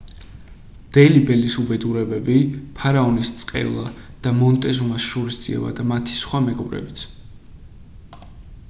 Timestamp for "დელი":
0.95-1.19